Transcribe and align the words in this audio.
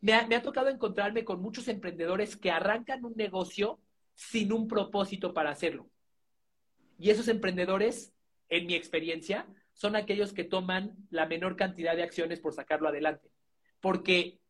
Me 0.00 0.14
ha, 0.14 0.42
tocado 0.42 0.68
encontrarme 0.68 1.24
con 1.24 1.42
muchos 1.42 1.68
emprendedores 1.68 2.36
que 2.36 2.50
arrancan 2.50 3.04
un 3.04 3.14
negocio 3.16 3.80
sin 4.14 4.52
un 4.52 4.66
propósito 4.66 5.34
para 5.34 5.50
hacerlo. 5.50 5.90
Y 6.98 7.10
esos 7.10 7.28
emprendedores, 7.28 8.12
en 8.48 8.66
mi 8.66 8.74
experiencia, 8.74 9.46
son 9.72 9.96
aquellos 9.96 10.32
que 10.32 10.44
toman 10.44 10.96
la 11.10 11.26
menor 11.26 11.56
cantidad 11.56 11.96
de 11.96 12.02
acciones 12.02 12.40
por 12.40 12.54
sacarlo 12.54 12.88
adelante. 12.88 13.30
Porque, 13.80 14.40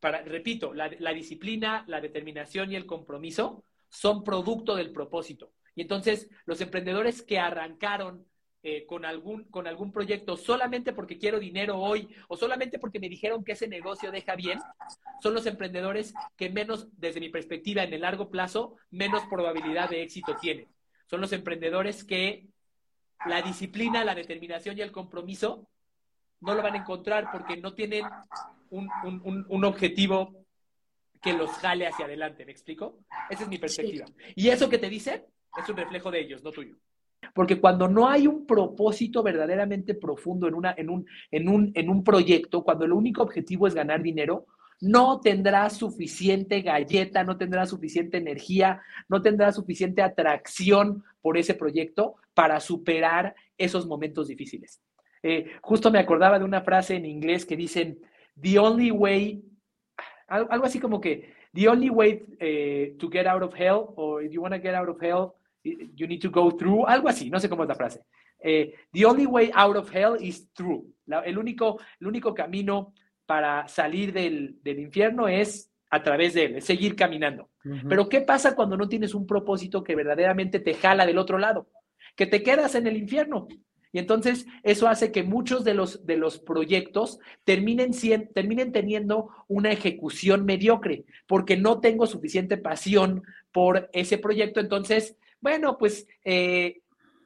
para, 0.00 0.22
repito, 0.22 0.74
la, 0.74 0.90
la 0.98 1.12
disciplina, 1.12 1.84
la 1.88 2.00
determinación 2.00 2.72
y 2.72 2.76
el 2.76 2.86
compromiso 2.86 3.64
son 3.88 4.24
producto 4.24 4.76
del 4.76 4.92
propósito. 4.92 5.52
Y 5.74 5.82
entonces, 5.82 6.28
los 6.46 6.60
emprendedores 6.60 7.22
que 7.22 7.38
arrancaron 7.38 8.26
eh, 8.62 8.84
con, 8.86 9.04
algún, 9.04 9.44
con 9.44 9.66
algún 9.66 9.92
proyecto 9.92 10.36
solamente 10.36 10.92
porque 10.92 11.18
quiero 11.18 11.38
dinero 11.38 11.78
hoy 11.78 12.08
o 12.28 12.36
solamente 12.36 12.78
porque 12.78 12.98
me 12.98 13.08
dijeron 13.08 13.44
que 13.44 13.52
ese 13.52 13.68
negocio 13.68 14.10
deja 14.10 14.34
bien, 14.34 14.58
son 15.22 15.34
los 15.34 15.46
emprendedores 15.46 16.14
que 16.36 16.50
menos, 16.50 16.88
desde 16.98 17.20
mi 17.20 17.28
perspectiva, 17.28 17.84
en 17.84 17.92
el 17.92 18.00
largo 18.00 18.28
plazo, 18.28 18.76
menos 18.90 19.22
probabilidad 19.30 19.88
de 19.90 20.02
éxito 20.02 20.36
tienen. 20.40 20.66
Son 21.08 21.20
los 21.20 21.32
emprendedores 21.32 22.02
que 22.02 22.46
la 23.24 23.42
disciplina, 23.42 24.04
la 24.04 24.14
determinación 24.14 24.76
y 24.76 24.82
el 24.82 24.92
compromiso 24.92 25.68
no 26.40 26.54
lo 26.54 26.62
van 26.62 26.74
a 26.74 26.78
encontrar 26.78 27.30
porque 27.32 27.56
no 27.56 27.74
tienen 27.74 28.04
un, 28.70 28.90
un, 29.48 29.64
objetivo 29.64 30.44
que 31.22 31.32
los 31.32 31.50
jale 31.52 31.86
hacia 31.86 32.04
adelante. 32.04 32.44
¿Me 32.44 32.52
explico? 32.52 32.98
Esa 33.30 33.44
es 33.44 33.48
mi 33.48 33.58
perspectiva. 33.58 34.06
Y 34.34 34.48
eso 34.48 34.68
que 34.68 34.78
te 34.78 34.88
dicen 34.88 35.24
es 35.56 35.68
un 35.68 35.76
reflejo 35.76 36.10
de 36.10 36.20
ellos, 36.20 36.42
no 36.42 36.52
tuyo. 36.52 36.76
Porque 37.34 37.60
cuando 37.60 37.88
no 37.88 38.08
hay 38.08 38.26
un 38.26 38.46
propósito 38.46 39.22
verdaderamente 39.22 39.94
profundo 39.94 40.48
en, 40.48 40.54
una, 40.54 40.74
en, 40.76 40.90
un, 40.90 41.06
en, 41.30 41.48
un, 41.48 41.72
en 41.74 41.88
un 41.88 42.04
proyecto, 42.04 42.62
cuando 42.62 42.84
el 42.84 42.92
único 42.92 43.22
objetivo 43.22 43.66
es 43.66 43.74
ganar 43.74 44.02
dinero, 44.02 44.46
no 44.80 45.20
tendrá 45.20 45.70
suficiente 45.70 46.60
galleta, 46.60 47.24
no 47.24 47.36
tendrá 47.36 47.66
suficiente 47.66 48.18
energía, 48.18 48.82
no 49.08 49.22
tendrá 49.22 49.52
suficiente 49.52 50.02
atracción 50.02 51.02
por 51.22 51.38
ese 51.38 51.54
proyecto 51.54 52.16
para 52.34 52.60
superar 52.60 53.34
esos 53.56 53.86
momentos 53.86 54.28
difíciles. 54.28 54.82
Eh, 55.22 55.52
justo 55.62 55.90
me 55.90 55.98
acordaba 55.98 56.38
de 56.38 56.44
una 56.44 56.60
frase 56.60 56.96
en 56.96 57.06
inglés 57.06 57.46
que 57.46 57.56
dicen, 57.56 57.98
the 58.40 58.58
only 58.58 58.90
way, 58.90 59.42
algo 60.28 60.64
así 60.64 60.78
como 60.78 61.00
que, 61.00 61.34
the 61.54 61.68
only 61.68 61.88
way 61.88 62.22
eh, 62.38 62.94
to 62.98 63.08
get 63.10 63.26
out 63.26 63.42
of 63.42 63.54
hell, 63.58 63.94
or 63.96 64.22
if 64.22 64.30
you 64.30 64.42
want 64.42 64.54
to 64.54 64.60
get 64.60 64.74
out 64.74 64.88
of 64.88 65.02
hell, 65.02 65.34
you 65.94 66.06
need 66.06 66.20
to 66.20 66.30
go 66.30 66.56
through, 66.56 66.86
algo 66.86 67.08
así, 67.08 67.30
no 67.30 67.40
sé 67.40 67.48
cómo 67.48 67.62
es 67.62 67.68
la 67.68 67.74
frase. 67.74 68.02
Eh, 68.40 68.74
the 68.92 69.04
only 69.04 69.26
way 69.26 69.50
out 69.54 69.76
of 69.76 69.90
hell 69.94 70.16
is 70.20 70.52
through. 70.52 70.84
el, 71.24 71.38
único, 71.38 71.80
el 72.00 72.06
único 72.06 72.34
camino 72.34 72.92
para 73.24 73.66
salir 73.68 74.12
del, 74.12 74.58
del, 74.62 74.78
infierno 74.78 75.26
es 75.26 75.70
a 75.90 76.02
través 76.02 76.34
de 76.34 76.44
él, 76.44 76.56
es 76.56 76.64
seguir 76.64 76.94
caminando. 76.94 77.50
Pero 77.88 78.08
¿qué 78.08 78.20
pasa 78.20 78.54
cuando 78.54 78.76
no 78.76 78.88
tienes 78.88 79.14
un 79.14 79.26
propósito 79.26 79.82
que 79.82 79.96
verdaderamente 79.96 80.60
te 80.60 80.74
jala 80.74 81.06
del 81.06 81.18
otro 81.18 81.38
lado? 81.38 81.68
Que 82.14 82.26
te 82.26 82.42
quedas 82.42 82.74
en 82.76 82.86
el 82.86 82.96
infierno. 82.96 83.48
Y 83.92 83.98
entonces 83.98 84.46
eso 84.62 84.88
hace 84.88 85.10
que 85.10 85.22
muchos 85.22 85.64
de 85.64 85.74
los, 85.74 86.04
de 86.04 86.16
los 86.16 86.38
proyectos 86.38 87.18
terminen, 87.44 87.92
terminen 88.34 88.70
teniendo 88.70 89.30
una 89.48 89.72
ejecución 89.72 90.44
mediocre, 90.44 91.06
porque 91.26 91.56
no 91.56 91.80
tengo 91.80 92.06
suficiente 92.06 92.58
pasión 92.58 93.22
por 93.52 93.88
ese 93.92 94.18
proyecto. 94.18 94.60
Entonces 94.60 95.16
bueno, 95.46 95.78
pues 95.78 96.08
eh, 96.24 96.80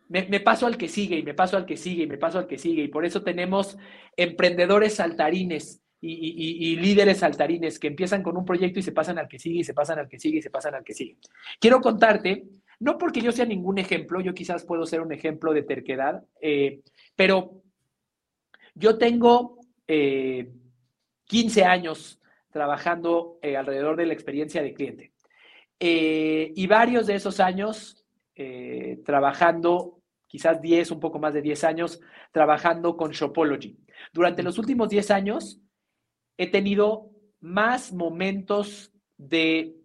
me, 0.09 0.41
paso 0.41 0.67
al 0.67 0.77
que 0.77 0.89
sigue 0.89 1.17
y 1.17 1.23
me 1.23 1.33
paso 1.33 1.57
al 1.57 1.65
que 1.65 1.79
sigue 1.79 2.03
y 2.03 2.07
me 2.07 2.19
paso 2.19 2.39
al 2.39 2.47
que 2.47 2.59
sigue. 2.59 2.83
Y 2.83 2.89
por 2.89 3.07
eso 3.07 3.23
tenemos 3.23 3.79
emprendedores 4.15 4.97
saltarines 4.97 5.81
y, 6.03 6.77
líderes 6.77 7.21
saltarines 7.21 7.79
que 7.79 7.87
empiezan 7.87 8.23
con 8.23 8.37
un 8.37 8.45
proyecto 8.45 8.79
y 8.79 8.83
se 8.83 8.93
pasan 8.93 9.19
al 9.19 9.27
que 9.27 9.39
sigue 9.39 9.61
y 9.61 9.65
se 9.65 9.73
pasan 9.73 10.01
al 10.01 10.07
que 10.07 10.19
sigue 10.19 10.37
y 10.37 10.43
se 10.43 10.51
pasan 10.51 10.75
al 10.75 10.85
que 10.85 10.93
sigue. 10.93 11.17
Quiero 11.59 11.81
contarte, 11.81 12.45
no 12.79 12.99
porque 12.99 13.23
yo 13.23 13.33
sea 13.33 13.47
ningún 13.47 13.79
ejemplo, 13.79 14.21
yo 14.21 14.35
quizás 14.35 14.67
puedo 14.67 14.85
ser 14.85 15.01
un 15.01 15.15
ejemplo 15.15 15.55
de 15.55 15.63
terquedad, 15.63 16.23
eh, 16.43 16.83
pero 17.17 17.63
yo 18.75 18.99
tengo 18.99 19.61
15 19.87 20.51
eh, 21.61 21.65
años 21.65 22.21
trabajando 22.53 23.39
alrededor 23.43 23.97
de 23.97 24.05
la 24.05 24.13
experiencia 24.13 24.63
de 24.63 24.75
cliente. 24.75 25.13
y 25.81 26.67
varios 26.67 27.07
de 27.07 27.15
esos 27.15 27.41
años 27.41 28.00
eh, 28.43 29.03
trabajando, 29.05 30.01
quizás 30.27 30.63
10, 30.63 30.93
un 30.93 31.01
poco 31.01 31.19
más 31.19 31.35
de 31.35 31.43
10 31.43 31.63
años, 31.65 32.01
trabajando 32.33 32.97
con 32.97 33.11
Shopology. 33.11 33.77
Durante 34.15 34.43
los 34.43 34.57
últimos 34.57 34.89
10 34.89 35.11
años 35.11 35.61
he 36.39 36.51
tenido 36.51 37.11
más 37.41 37.93
momentos 37.93 38.95
de 39.19 39.77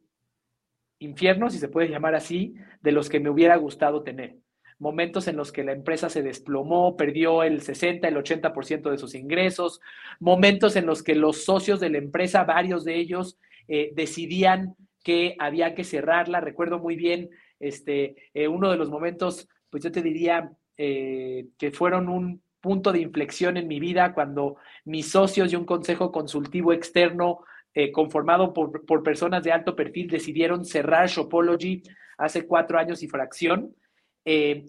infierno, 0.99 1.49
si 1.49 1.57
se 1.57 1.67
puede 1.67 1.89
llamar 1.89 2.15
así, 2.15 2.55
de 2.79 2.93
los 2.93 3.09
que 3.09 3.19
me 3.19 3.29
hubiera 3.29 3.57
gustado 3.57 4.03
tener. 4.03 4.37
Momentos 4.79 5.27
en 5.27 5.35
los 5.35 5.51
que 5.51 5.65
la 5.65 5.73
empresa 5.73 6.07
se 6.09 6.23
desplomó, 6.23 6.95
perdió 6.95 7.43
el 7.43 7.61
60, 7.61 8.07
el 8.07 8.15
80% 8.15 8.89
de 8.89 8.97
sus 8.97 9.15
ingresos, 9.15 9.81
momentos 10.21 10.77
en 10.77 10.85
los 10.85 11.03
que 11.03 11.15
los 11.15 11.43
socios 11.43 11.81
de 11.81 11.89
la 11.89 11.97
empresa, 11.97 12.45
varios 12.45 12.85
de 12.85 12.95
ellos, 12.95 13.37
eh, 13.67 13.91
decidían 13.95 14.77
que 15.03 15.35
había 15.39 15.75
que 15.75 15.83
cerrarla. 15.83 16.39
Recuerdo 16.39 16.79
muy 16.79 16.95
bien 16.95 17.29
este, 17.67 18.15
eh, 18.33 18.47
uno 18.47 18.69
de 18.69 18.77
los 18.77 18.89
momentos, 18.89 19.47
pues 19.69 19.83
yo 19.83 19.91
te 19.91 20.01
diría 20.01 20.51
eh, 20.77 21.47
que 21.57 21.71
fueron 21.71 22.09
un 22.09 22.41
punto 22.61 22.91
de 22.91 22.99
inflexión 22.99 23.57
en 23.57 23.67
mi 23.67 23.79
vida 23.79 24.13
cuando 24.13 24.57
mis 24.85 25.11
socios 25.11 25.51
y 25.51 25.55
un 25.55 25.65
consejo 25.65 26.11
consultivo 26.11 26.73
externo 26.73 27.39
eh, 27.73 27.91
conformado 27.91 28.53
por, 28.53 29.03
personas 29.03 29.43
de 29.43 29.51
alto 29.51 29.75
perfil 29.75 30.07
decidieron 30.07 30.65
cerrar 30.65 31.07
Shopology 31.07 31.83
hace 32.17 32.47
cuatro 32.47 32.77
años 32.77 33.03
y 33.03 33.07
fracción. 33.07 33.75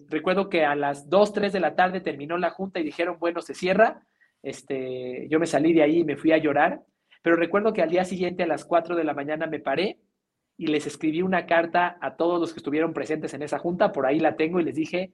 recuerdo 0.09 0.49
que 0.49 0.65
a 0.65 0.75
las 0.75 1.09
2, 1.09 1.33
3 1.33 1.53
de 1.53 1.59
la 1.59 1.75
tarde 1.75 2.01
terminó 2.01 2.37
la 2.37 2.51
junta 2.51 2.79
y 2.79 2.83
dijeron, 2.83 3.17
bueno, 3.19 3.41
se 3.41 3.53
cierra. 3.53 4.01
Este, 4.43 5.27
yo 5.29 5.39
me 5.39 5.47
salí 5.47 5.73
de 5.73 5.83
ahí 5.83 5.99
y 5.99 6.03
me 6.03 6.17
fui 6.17 6.31
a 6.31 6.37
llorar, 6.37 6.81
pero 7.23 7.35
recuerdo 7.35 7.73
que 7.73 7.81
al 7.81 7.89
día 7.89 8.05
siguiente 8.05 8.43
a 8.43 8.47
las 8.47 8.65
4 8.65 8.95
de 8.95 9.03
la 9.03 9.13
mañana 9.13 9.47
me 9.47 9.59
paré 9.59 9.97
y 10.57 10.67
les 10.67 10.87
escribí 10.87 11.21
una 11.21 11.45
carta 11.45 11.97
a 12.01 12.15
todos 12.15 12.39
los 12.39 12.51
que 12.51 12.59
estuvieron 12.59 12.93
presentes 12.93 13.33
en 13.33 13.43
esa 13.43 13.59
junta, 13.59 13.91
por 13.91 14.05
ahí 14.05 14.19
la 14.19 14.35
tengo 14.35 14.59
y 14.59 14.63
les 14.63 14.75
dije, 14.75 15.13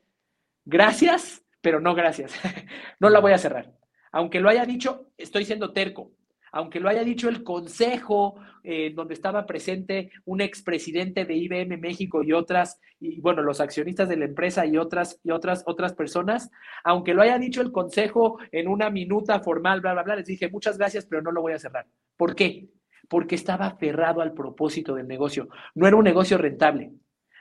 gracias, 0.65 1.44
pero 1.62 1.79
no 1.79 1.94
gracias, 1.94 2.33
no 3.00 3.09
la 3.09 3.19
voy 3.19 3.33
a 3.33 3.38
cerrar. 3.38 3.73
Aunque 4.12 4.39
lo 4.39 4.50
haya 4.50 4.65
dicho, 4.65 5.07
estoy 5.18 5.44
siendo 5.44 5.73
terco. 5.73 6.12
Aunque 6.51 6.79
lo 6.79 6.88
haya 6.88 7.03
dicho 7.03 7.29
el 7.29 7.44
consejo, 7.44 8.35
eh, 8.63 8.94
donde 8.94 9.15
estaba 9.15 9.47
presente 9.47 10.12
un 10.25 10.39
expresidente 10.39 11.25
de 11.25 11.33
IBM 11.33 11.79
México 11.79 12.23
y 12.23 12.31
otras, 12.31 12.79
y 13.00 13.19
bueno, 13.21 13.41
los 13.41 13.59
accionistas 13.59 14.07
de 14.07 14.18
la 14.18 14.25
empresa 14.25 14.63
y 14.68 14.77
otras, 14.77 15.19
y 15.23 15.31
otras, 15.31 15.63
otras 15.65 15.94
personas, 15.94 16.51
aunque 16.83 17.15
lo 17.15 17.23
haya 17.23 17.39
dicho 17.39 17.62
el 17.62 17.71
consejo 17.71 18.38
en 18.51 18.68
una 18.68 18.91
minuta 18.91 19.39
formal, 19.39 19.81
bla, 19.81 19.94
bla, 19.94 20.03
bla, 20.03 20.18
les 20.18 20.27
dije 20.27 20.47
muchas 20.47 20.77
gracias, 20.77 21.07
pero 21.07 21.23
no 21.23 21.31
lo 21.31 21.41
voy 21.41 21.53
a 21.53 21.59
cerrar. 21.59 21.88
¿Por 22.15 22.35
qué? 22.35 22.69
Porque 23.13 23.36
estaba 23.36 23.68
aferrado 23.68 24.21
al 24.21 24.33
propósito 24.33 24.95
del 24.95 25.07
negocio. 25.07 25.48
No 25.75 25.86
era 25.86 25.95
un 25.95 26.04
negocio 26.04 26.36
rentable, 26.36 26.94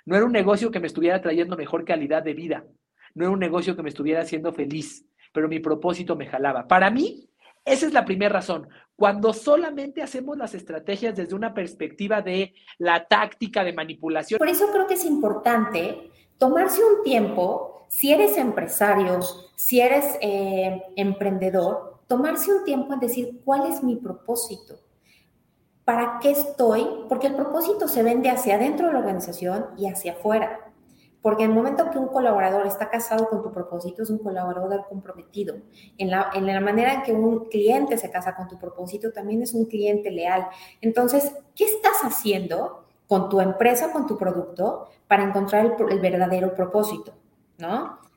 no 0.04 0.14
era 0.14 0.26
un 0.26 0.32
negocio 0.32 0.70
que 0.70 0.80
me 0.80 0.86
estuviera 0.86 1.22
trayendo 1.22 1.56
mejor 1.56 1.86
calidad 1.86 2.22
de 2.22 2.34
vida, 2.34 2.66
no 3.14 3.24
era 3.24 3.32
un 3.32 3.38
negocio 3.38 3.74
que 3.74 3.82
me 3.82 3.88
estuviera 3.88 4.20
haciendo 4.20 4.52
feliz, 4.52 5.06
pero 5.32 5.48
mi 5.48 5.60
propósito 5.60 6.14
me 6.14 6.26
jalaba. 6.26 6.68
Para 6.68 6.90
mí, 6.90 7.26
esa 7.64 7.86
es 7.86 7.94
la 7.94 8.04
primera 8.04 8.34
razón. 8.34 8.68
Cuando 8.94 9.32
solamente 9.32 10.02
hacemos 10.02 10.36
las 10.36 10.54
estrategias 10.54 11.16
desde 11.16 11.34
una 11.34 11.54
perspectiva 11.54 12.20
de 12.20 12.52
la 12.76 13.06
táctica 13.06 13.64
de 13.64 13.72
manipulación. 13.72 14.36
Por 14.36 14.50
eso 14.50 14.70
creo 14.70 14.86
que 14.86 14.94
es 15.00 15.06
importante 15.06 16.10
tomarse 16.36 16.82
un 16.84 17.02
tiempo, 17.02 17.86
si 17.88 18.12
eres 18.12 18.36
empresario, 18.36 19.20
si 19.56 19.80
eres 19.80 20.18
eh, 20.20 20.82
emprendedor, 20.96 22.02
tomarse 22.08 22.52
un 22.52 22.62
tiempo 22.66 22.92
en 22.92 23.00
decir 23.00 23.40
cuál 23.42 23.72
es 23.72 23.82
mi 23.82 23.96
propósito, 23.96 24.78
para 25.84 26.18
qué 26.20 26.30
estoy, 26.30 26.86
porque 27.08 27.26
el 27.26 27.34
propósito 27.34 27.88
se 27.88 28.02
vende 28.02 28.30
hacia 28.30 28.54
adentro 28.54 28.86
de 28.86 28.92
la 28.92 29.00
organización 29.00 29.66
y 29.76 29.88
hacia 29.88 30.12
afuera. 30.12 30.60
Porque 31.20 31.44
en 31.44 31.50
el 31.50 31.56
momento 31.56 31.90
que 31.90 31.98
un 31.98 32.08
colaborador 32.08 32.66
está 32.66 32.90
casado 32.90 33.28
con 33.28 33.42
tu 33.42 33.52
propósito, 33.52 34.02
es 34.02 34.10
un 34.10 34.18
colaborador 34.18 34.86
comprometido. 34.88 35.56
En 35.96 36.10
la, 36.10 36.30
en 36.34 36.46
la 36.46 36.60
manera 36.60 36.94
en 36.94 37.02
que 37.02 37.12
un 37.12 37.48
cliente 37.48 37.96
se 37.96 38.10
casa 38.10 38.34
con 38.34 38.48
tu 38.48 38.58
propósito, 38.58 39.12
también 39.12 39.40
es 39.42 39.54
un 39.54 39.66
cliente 39.66 40.10
leal. 40.10 40.48
Entonces, 40.80 41.32
¿qué 41.54 41.64
estás 41.64 42.00
haciendo 42.02 42.86
con 43.06 43.28
tu 43.28 43.40
empresa, 43.40 43.92
con 43.92 44.06
tu 44.06 44.18
producto, 44.18 44.88
para 45.06 45.22
encontrar 45.22 45.66
el, 45.66 45.92
el 45.92 46.00
verdadero 46.00 46.54
propósito? 46.54 47.12
¿No? 47.58 48.02